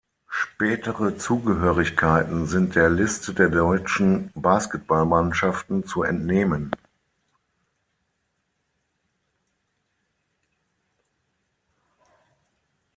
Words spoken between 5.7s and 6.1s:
zu